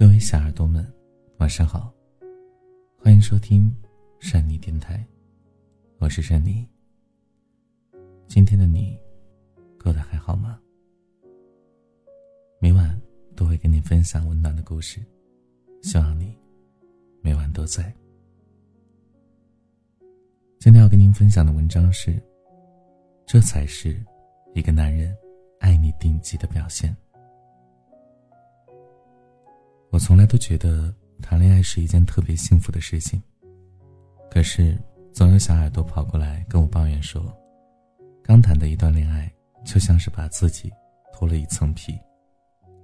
[0.00, 0.82] 各位小耳朵们，
[1.36, 1.92] 晚上好，
[2.96, 3.70] 欢迎收听
[4.18, 5.06] 善妮电台，
[5.98, 6.66] 我是善妮。
[8.26, 8.98] 今天的你
[9.78, 10.58] 过得还好吗？
[12.60, 12.98] 每晚
[13.36, 15.04] 都会跟你分享温暖的故事，
[15.82, 16.34] 希望你
[17.20, 17.94] 每晚都在。
[20.58, 22.18] 今天要跟您分享的文章是：
[23.26, 24.02] 这才是
[24.54, 25.14] 一个男人
[25.58, 26.96] 爱你顶级的表现。
[29.90, 33.20] 我从来都觉得谈恋爱是一件特别幸福的事情，
[34.30, 34.78] 可是
[35.12, 37.20] 总有小耳朵跑过来跟我抱怨说，
[38.22, 39.30] 刚谈的一段恋爱
[39.64, 40.70] 就像是把自己
[41.12, 41.98] 脱了一层皮，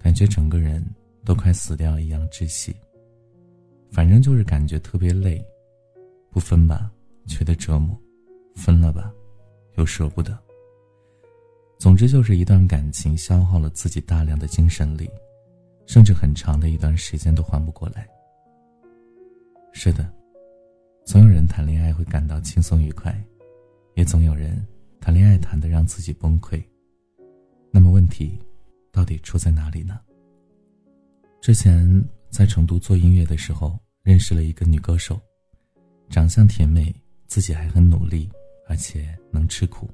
[0.01, 0.85] 感觉整个人
[1.25, 2.75] 都快死掉一样窒息。
[3.93, 5.43] 反正就是感觉特别累，
[6.29, 6.91] 不分吧
[7.29, 7.97] 觉得折磨，
[8.57, 9.13] 分了吧
[9.77, 10.37] 又舍不得。
[11.79, 15.09] 总之就是一段感情消耗了自己大量的精神力。
[15.87, 18.07] 甚至很长的一段时间都缓不过来。
[19.73, 20.11] 是的，
[21.05, 23.15] 总有人谈恋爱会感到轻松愉快，
[23.95, 24.67] 也总有人
[25.01, 26.63] 谈恋爱谈得让自己崩溃。
[27.71, 28.39] 那么问题
[28.91, 30.01] 到底出在哪里呢？
[31.41, 35.21] 之前在成都做音乐的时候，认识了一个女歌手，
[36.09, 36.95] 长相甜美，
[37.27, 38.29] 自己还很努力，
[38.67, 39.89] 而且能吃苦。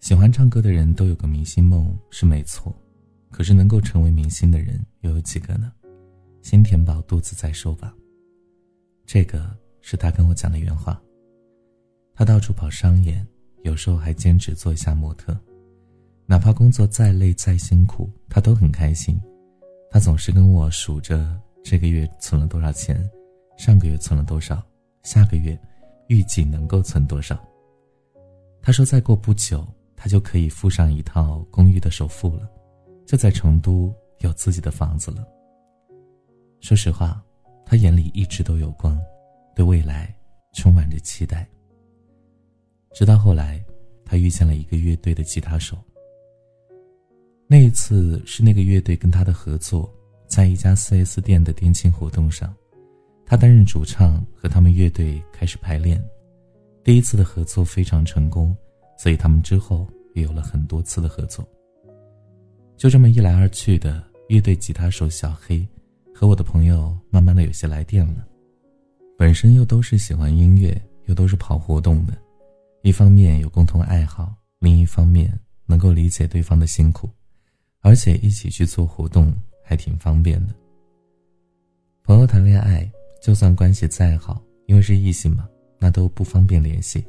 [0.00, 2.74] 喜欢唱歌的人都有个明星梦，是没错。
[3.32, 5.72] 可是能够成为明星的人又有几个呢？
[6.42, 7.94] 先填饱肚子再说吧。
[9.06, 11.00] 这个是他跟我讲的原话。
[12.14, 13.26] 他到处跑商演，
[13.62, 15.36] 有时候还兼职做一下模特。
[16.26, 19.20] 哪怕工作再累再辛苦，他都很开心。
[19.90, 23.08] 他总是跟我数着这个月存了多少钱，
[23.56, 24.62] 上个月存了多少，
[25.04, 25.58] 下个月
[26.08, 27.42] 预计能够存多少。
[28.60, 29.66] 他说再过不久，
[29.96, 32.48] 他就可以付上一套公寓的首付了。
[33.12, 35.22] 就在成都有自己的房子了。
[36.60, 37.22] 说实话，
[37.66, 38.98] 他眼里一直都有光，
[39.54, 40.10] 对未来
[40.54, 41.46] 充满着期待。
[42.94, 43.62] 直到后来，
[44.02, 45.76] 他遇见了一个乐队的吉他手。
[47.46, 49.92] 那一次是那个乐队跟他的合作，
[50.26, 52.50] 在一家 4S 店的店庆活动上，
[53.26, 56.02] 他担任主唱，和他们乐队开始排练。
[56.82, 58.56] 第一次的合作非常成功，
[58.96, 61.46] 所以他们之后也有了很多次的合作。
[62.76, 65.66] 就这么一来二去的，乐队吉他手小黑
[66.14, 68.26] 和我的朋友慢慢的有些来电了。
[69.16, 72.16] 本身又都是喜欢音乐，又都是跑活动的，
[72.82, 75.32] 一方面有共同爱好，另一方面
[75.64, 77.08] 能够理解对方的辛苦，
[77.82, 79.32] 而且一起去做活动
[79.62, 80.54] 还挺方便的。
[82.02, 82.90] 朋友谈恋爱，
[83.22, 87.04] 就算关系再好，因为是异性嘛，那都不方便联系，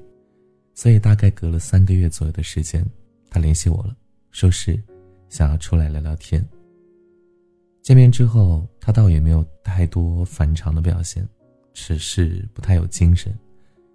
[0.76, 2.86] 所以大概隔了三个月左右的时间，
[3.32, 3.96] 他联系我了，
[4.30, 4.80] 说是。
[5.34, 6.48] 想要出来聊聊天。
[7.82, 11.28] 见面之后，他倒也没有太多反常的表现，
[11.74, 13.34] 只是不太有精神，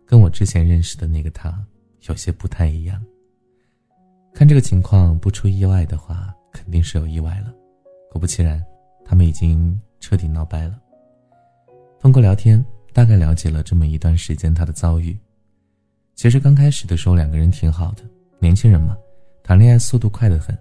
[0.04, 1.64] 跟我之前认识的那个他
[2.08, 3.00] 有些不太一样。
[4.34, 7.54] 看这个情况，不出意外的话，肯定是有意外了。
[8.10, 8.60] 果不其然，
[9.04, 10.76] 他们已经彻底闹掰了。
[12.00, 12.62] 通过聊天，
[12.92, 15.16] 大概了解了这么一段时间他的遭遇。
[16.16, 18.02] 其实刚开始的时候，两个人挺好的，
[18.40, 18.98] 年轻人嘛，
[19.44, 20.58] 谈恋爱速度快得很。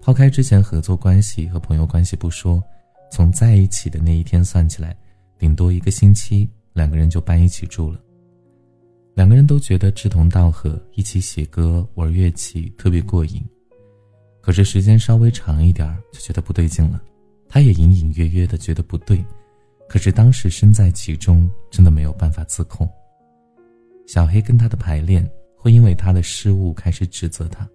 [0.00, 2.62] 抛开之前合作关系和朋友关系不说，
[3.10, 4.96] 从在一起的那一天算起来，
[5.38, 8.00] 顶多一个星期，两个人就搬一起住了。
[9.14, 13.44] 两个人都觉得志同道合，一起写歌、玩乐器特别过瘾。
[14.40, 17.02] 可是时间稍微长一点就觉得不对劲了。
[17.48, 19.22] 他也隐隐约约的觉得不对，
[19.88, 22.88] 可是当时身在其中，真的没有办法自控。
[24.06, 27.68] 小黑跟他的排练会因为他的失误开始指责他。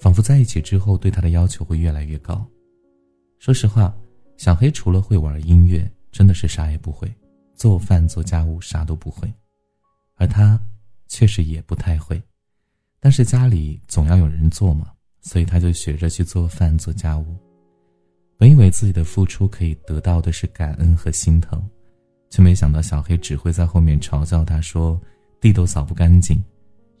[0.00, 2.44] 仿佛在一起之后，对他的要求会越来越高。
[3.38, 3.94] 说实话，
[4.38, 7.12] 小黑除了会玩音乐，真的是啥也不会，
[7.54, 9.30] 做饭做家务啥都不会。
[10.16, 10.58] 而他
[11.06, 12.20] 确实也不太会，
[12.98, 14.90] 但是家里总要有人做嘛，
[15.20, 17.36] 所以他就学着去做饭做家务。
[18.38, 21.62] 本以为自己的付出可以得到的是感恩和心疼，
[22.30, 24.98] 却没想到小黑只会在后面嘲笑他说
[25.42, 26.42] ：“地都扫不干净，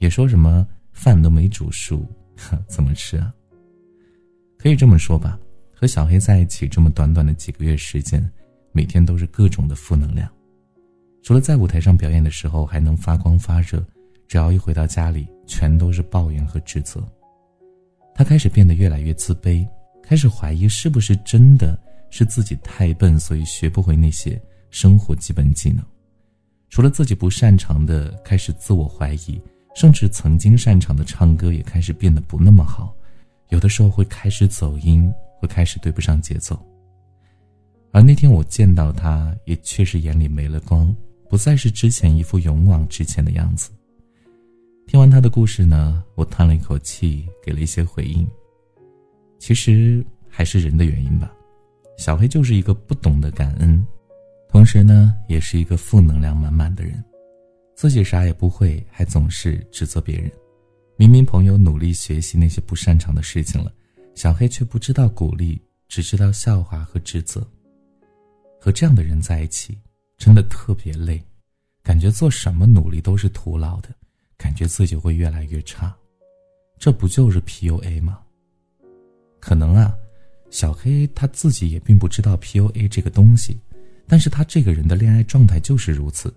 [0.00, 2.06] 也说什么饭都没煮熟。”
[2.68, 3.32] 怎么吃啊？
[4.58, 5.38] 可以这么说吧，
[5.74, 8.22] 和小黑在一起这么短短的几个月时间，
[8.72, 10.30] 每天都是各种的负能量。
[11.22, 13.84] 除了在舞台上表演的时候还能发光发热，
[14.26, 17.02] 只要一回到家里，全都是抱怨和指责。
[18.14, 19.66] 他开始变得越来越自卑，
[20.02, 21.78] 开始怀疑是不是真的
[22.10, 24.40] 是自己太笨，所以学不会那些
[24.70, 25.84] 生活基本技能。
[26.68, 29.40] 除了自己不擅长的，开始自我怀疑。
[29.74, 32.94] 甚至曾经擅长的唱歌也开始变得不那么好，
[33.48, 36.58] 有的时候会开始走音，会开始对不上节奏。
[37.92, 40.94] 而那天我见到他，也确实眼里没了光，
[41.28, 43.70] 不再是之前一副勇往直前的样子。
[44.86, 48.28] 听完他的故事呢，我叹了一口气，给了一些回应。
[49.38, 51.32] 其实还是人的原因吧。
[51.96, 53.86] 小黑就是一个不懂得感恩，
[54.48, 57.02] 同时呢，也是一个负能量满满的人，
[57.80, 60.30] 自己啥也不会，还总是指责别人。
[60.98, 63.72] 明明朋友努力学习那些不擅长的事情了，
[64.14, 67.40] 小黑却不知道鼓励，只知道笑话和指责。
[68.60, 69.78] 和这样的人在一起，
[70.18, 71.24] 真的特别累，
[71.82, 73.88] 感觉做什么努力都是徒劳的，
[74.36, 75.96] 感觉自己会越来越差。
[76.78, 78.20] 这不就是 PUA 吗？
[79.40, 79.96] 可能啊。
[80.50, 83.58] 小黑他自己也并不知道 PUA 这个东西，
[84.06, 86.30] 但是他这个人的恋爱状态就是如此。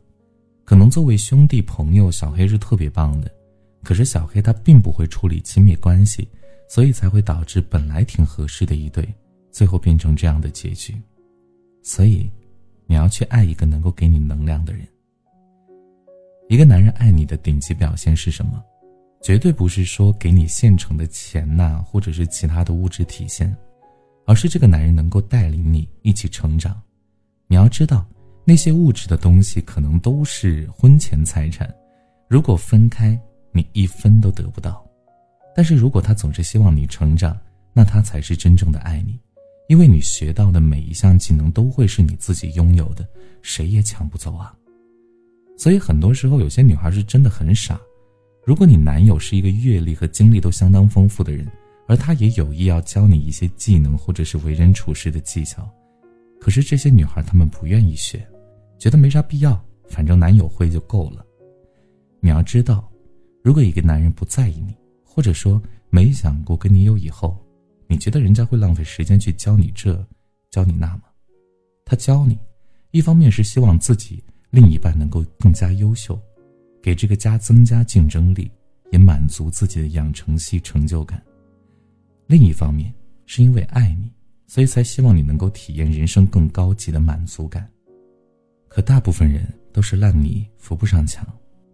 [0.65, 3.30] 可能作为兄弟朋友，小黑是特别棒的，
[3.83, 6.27] 可是小黑他并不会处理亲密关系，
[6.69, 9.07] 所以才会导致本来挺合适的一对，
[9.51, 10.95] 最后变成这样的结局。
[11.81, 12.31] 所以，
[12.86, 14.88] 你要去爱一个能够给你能量的人。
[16.50, 18.63] 一个男人爱你的顶级表现是什么？
[19.21, 23.56] 绝对不是说给你现成的钱呐，或者是其他的物质体现。
[24.25, 26.81] 而是这个男人能够带领你一起成长。
[27.48, 28.06] 你要知道，
[28.45, 31.74] 那些物质的东西可能都是婚前财产，
[32.28, 33.18] 如果分开，
[33.51, 34.86] 你一分都得不到。
[35.56, 37.38] 但是如果他总是希望你成长，
[37.72, 39.18] 那他才是真正的爱你，
[39.69, 43.07] 因为你学到的每一项技能都会是你自己拥有的，
[43.42, 44.54] 谁也抢不走啊。
[45.57, 47.80] 所以很多时候，有些女孩是真的很傻。
[48.45, 51.48] 如果你男友是一个阅历和经历都相当丰富的人，
[51.88, 55.69] 而他也有意要教你一些技能，或者是为人处事的技巧，
[56.42, 58.25] 可是这些女孩她们不愿意学，
[58.83, 59.57] 觉得没啥必要，
[59.88, 61.25] 反正男友会就够了。
[62.19, 62.91] 你要知道，
[63.41, 64.75] 如果一个男人不在意你，
[65.06, 67.41] 或者说没想过跟你有以后，
[67.88, 70.06] 你觉得人家会浪费时间去教你这，
[70.51, 71.03] 教你那吗？
[71.85, 72.38] 他教你，
[72.91, 76.19] 一方面是希望自己另一半能够更加优秀，
[76.81, 78.51] 给这个家增加竞争力，
[78.91, 81.24] 也满足自己的养成系成就感。
[82.27, 82.94] 另一方面，
[83.27, 84.12] 是因为爱你，
[84.45, 87.65] 所以才希望你能够体验人生更高级的满足感。
[88.74, 91.24] 可大部分人都是烂泥扶不上墙，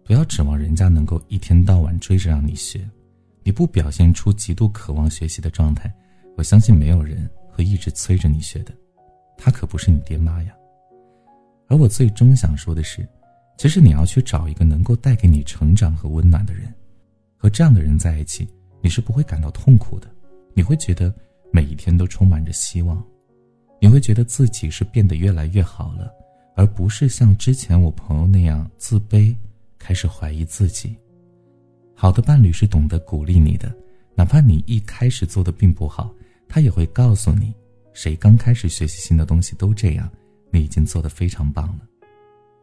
[0.04, 2.86] 不要指望人家能够一天到晚追着让你学。
[3.42, 5.90] 你不表现出极度渴望学习的状态，
[6.36, 8.74] 我相信没有人会一直催着你学的。
[9.38, 10.54] 他可不是你爹妈呀。
[11.68, 13.08] 而我最终想说的是，
[13.56, 16.70] 其实你要去找一个能够带给你成长和温暖的人，
[17.38, 18.46] 和这样的人在一起，
[18.82, 20.06] 你是不会感到痛苦的。
[20.52, 21.10] 你会觉得
[21.50, 23.02] 每一天都充满着希望，
[23.80, 26.12] 你会觉得自己是变得越来越好了，
[26.56, 29.34] 而不是像之前我朋友那样自卑，
[29.78, 30.94] 开始怀疑自己。
[31.94, 33.74] 好的伴侣是懂得鼓励你的，
[34.14, 36.14] 哪怕你一开始做的并不好，
[36.48, 37.54] 他也会告诉你，
[37.92, 40.10] 谁刚开始学习新的东西都这样，
[40.50, 41.80] 你已经做得非常棒了。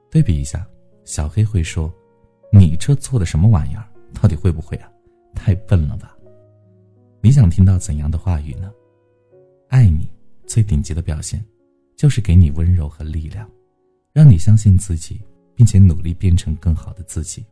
[0.10, 0.68] 对比一下，
[1.06, 1.94] 小黑会说
[2.51, 3.88] ：“你这做的什么玩意儿？
[4.13, 4.90] 到底会不会啊？
[5.36, 6.16] 太笨了吧。”
[7.22, 8.72] 你想听到怎样的话语呢？
[9.68, 10.10] 爱你
[10.45, 11.44] 最顶级的表现，
[11.95, 13.50] 就是给你温柔和力量，
[14.18, 15.22] 让你相信自己，
[15.54, 17.46] 并且努力变成更好的自己。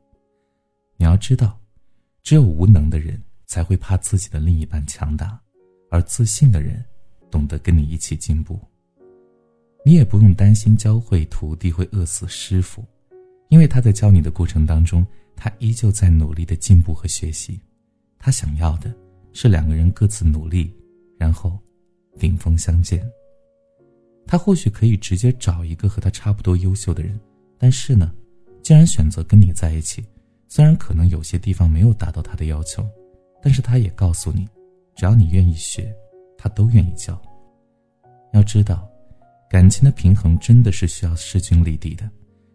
[0.97, 1.59] 你要知道，
[2.23, 5.39] 只有无能的人才会怕自己的另一半强大，
[5.91, 6.83] 而自信的人
[7.29, 8.59] 懂得跟你一起进步。
[9.85, 12.83] 你也不用担心教会徒弟会饿死师傅，
[13.49, 15.05] 因为他在教你的过程当中，
[15.35, 17.61] 他依旧在努力的进步和学习。
[18.17, 18.91] 他想要的。
[19.33, 20.73] 是两个人各自努力，
[21.19, 21.59] 然后
[22.17, 23.05] 顶峰相见。
[24.27, 27.19] 他或许可以直接找一个和他差不多优秀的人，
[27.57, 28.11] 但是呢，
[28.63, 30.03] 既然选择跟你在一起，
[30.47, 32.85] 虽然可能有些地方没有达到他的要求，
[33.41, 34.47] 但是他也告诉你，
[34.95, 35.95] 只要你愿意学，
[36.37, 37.21] 他都愿意教。
[38.33, 38.87] 要知道，
[39.49, 42.09] 感情的平衡真的是需要势均力敌的。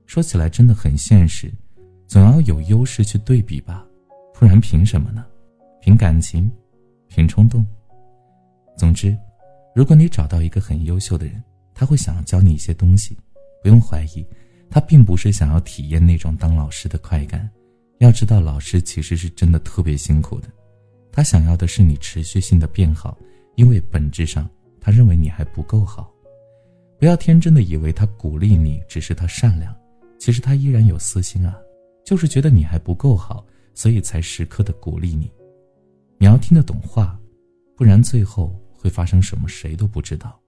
[0.06, 1.52] 说起来真的很现实，
[2.08, 3.86] 总要有优势去对比吧，
[4.34, 5.24] 不然凭什么呢？
[5.80, 6.50] 凭感情？
[7.06, 7.64] 凭冲动。
[8.76, 9.16] 总之，
[9.74, 11.42] 如果你找到一个很优秀的人，
[11.80, 13.16] 他会想要教你一些东西，
[13.62, 14.22] 不用怀疑，
[14.68, 17.50] 他并不是想要体验那种当老师的快感。
[18.00, 20.48] 要知道，老师其实是真的特别辛苦的。
[21.10, 23.16] 他想要的是你持续性的变好，
[23.54, 24.46] 因为本质上
[24.78, 26.12] 他认为你还不够好。
[26.98, 29.74] 不要天真的以为他鼓励你只是他善良，
[30.18, 31.56] 其实他依然有私心啊，
[32.04, 33.42] 就是觉得你还不够好，
[33.74, 35.32] 所以才时刻的鼓励你。
[36.18, 37.18] 你要听得懂话，
[37.74, 40.38] 不然最后会发生什么，谁都不知道。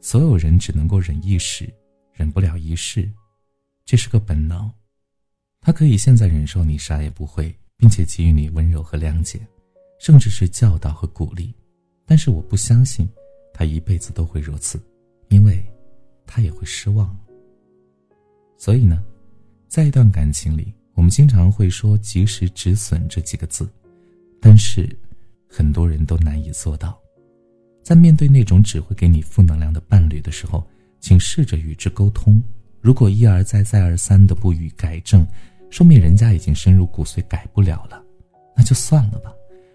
[0.00, 1.68] 所有人只能够忍一时，
[2.12, 3.10] 忍不了一世，
[3.84, 4.70] 这是个本能。
[5.60, 9.38] 他可以现在忍受你啥也不会，并且给予你温柔和谅解，
[9.98, 11.54] 甚至是教导和鼓励，
[12.06, 13.08] 但是我不相信
[13.52, 14.80] 他一辈子都会如此，
[15.28, 15.62] 因为
[16.26, 17.14] 他也会失望。
[18.56, 19.04] 所以呢，
[19.68, 23.70] 在一段感情里，我们经常会说“及时止损”这几个字，
[24.40, 24.88] 但是
[25.48, 26.99] 很多人都难以做到。
[27.82, 30.64] 在面对那种只会给你负能量的伴侣的时候，
[31.00, 32.42] 请试着与之沟通。
[32.80, 35.26] 如果一而再、再而三的不予改正，
[35.70, 38.02] 说明人家已经深入骨髓，改不了了，
[38.56, 39.32] 那就算了吧。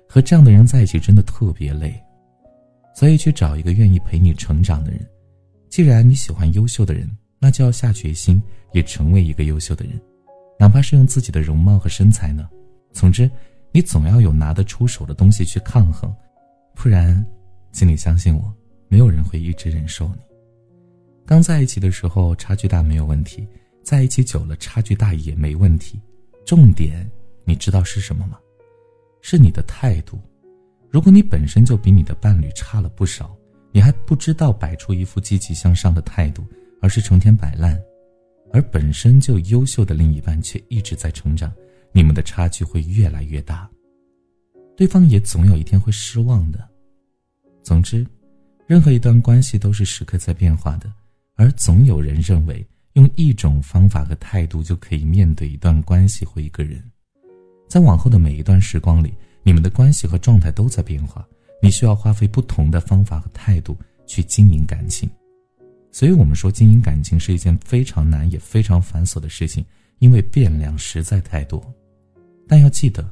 [0.08, 1.94] 和这样的人在一起真的特别累，
[2.96, 5.06] 所以去找一个愿意陪你成长的人。
[5.70, 10.00] 既然你喜欢优秀的人，那就要下决心也成为一个优秀的人，
[10.58, 12.50] 哪怕是用自己的容貌和身材呢。
[12.94, 13.30] 总之，
[13.72, 16.14] 你总要有拿得出手的东西去抗衡，
[16.74, 17.26] 不然，
[17.76, 18.56] 请你相信我，
[18.88, 20.22] 没有人会一直忍受你。
[21.26, 23.46] 刚在一起的时候差距大没有问题。
[23.84, 26.00] 在一起久了，差距大也没问题。
[26.46, 27.06] 重点，
[27.44, 28.40] 你知道是什么吗？
[29.22, 30.18] 是你的态度。
[30.90, 33.38] 如果你本身就比你的伴侣差了不少，
[33.74, 36.46] 你还不知道摆出一副积极向上的态度，
[36.82, 37.78] 而是成天摆烂，
[38.54, 41.54] 而本身就优秀的另一半却一直在成长，
[41.92, 43.70] 你们的差距会越来越大，
[44.78, 46.66] 对方也总有一天会失望的。
[47.66, 48.08] 总之，
[48.66, 50.90] 任何一段关系都是时刻在变化的，
[51.36, 52.66] 而总有人认为。
[52.94, 56.82] 用一种方法和态度就可以面对一段关系或一个人，
[57.68, 61.28] 在往后的每一段时光里，你们的关系和状态都在变化，
[61.62, 65.10] 你需要花费不同的方法和态度去经营感情。
[65.92, 69.66] 所以，我们说经营感情是一件非常难也非常繁琐的事情，
[70.00, 71.62] 因为变量实在太多。
[72.48, 73.06] 但要记得，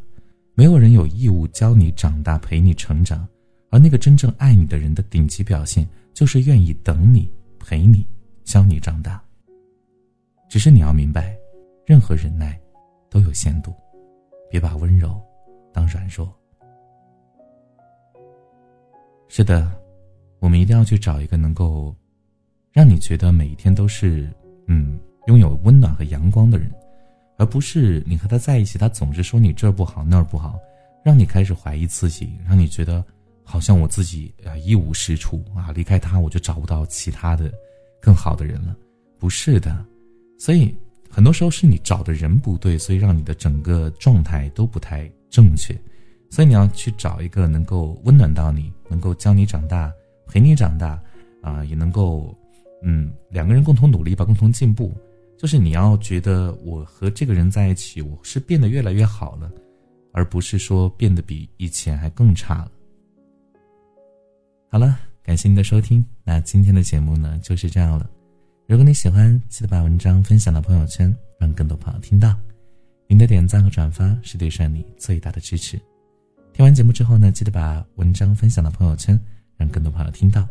[0.55, 3.27] 没有人有义务教你长大、陪你成长，
[3.73, 7.27] 而那个真正爱你的人的顶级表现，就是愿意等你、
[7.59, 8.05] 陪你、
[8.43, 9.19] 教你长大。
[10.47, 11.35] 只是你要明白，
[11.83, 12.55] 任何忍耐
[13.09, 13.73] 都有限度，
[14.51, 15.19] 别把温柔
[15.73, 16.31] 当软弱。
[19.27, 19.71] 是的，
[20.37, 21.95] 我们一定要去找一个能够
[22.71, 24.29] 让你觉得每一天都是
[24.67, 26.71] 嗯拥有温暖和阳光的人，
[27.39, 30.59] 而不是你和他在一起，他总是说你这儿不好那儿不好，
[31.03, 33.03] 让你开始怀疑自己，让你觉得
[33.43, 37.51] 好像我自己啊一无是处啊，离开他我就找不到其他的
[38.01, 38.75] 更好的人了。
[39.19, 39.85] 不是的。
[40.37, 40.75] 所以，
[41.09, 45.73] 很多时候是你找的人不对，所以让你的整个状态都不太正确。
[46.29, 49.93] 所以你要去找一个能够温暖到你，能够教你长大、
[50.27, 50.99] 陪你长大，
[51.41, 52.35] 啊，也能够，
[52.81, 54.91] 嗯，两个人共同努力吧，共同进步。
[55.37, 59.51] 就是你要觉得我和这个人在一起，我是变得越来越好了，
[60.11, 62.71] 而不是说变得比以前还更差了。
[64.73, 68.09] 好了，感谢您的收听，那今天的节目呢就是这样了。
[68.65, 72.35] 如果你喜欢，记得把文章分享到朋友圈，让更多朋友听到。
[73.07, 75.79] 您的点赞和转发是对上你最大的支持。
[76.53, 79.15] 听完节目之后呢，记得把文章分享到朋友圈，
[79.57, 80.47] 让更多朋友听到。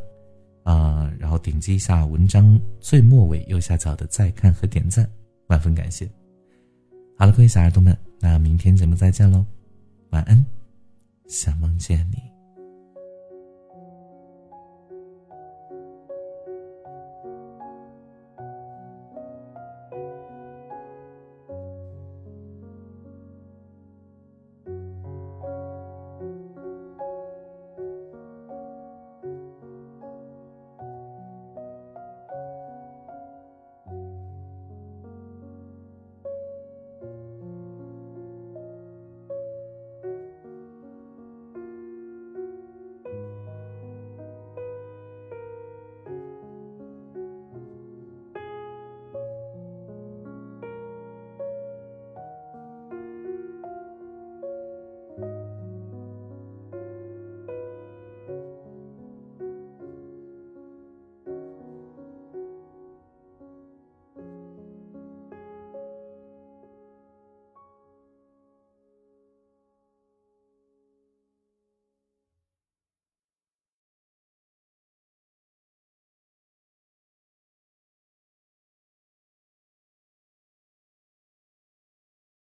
[0.62, 5.04] 啊，然后点击一下文章最末尾右下角的再看和点赞，
[5.48, 6.08] 万分感谢。
[7.18, 9.44] 好了，各位小耳朵们，那明天节目再见喽，
[10.10, 10.46] 晚安，
[11.26, 12.31] 想梦见你。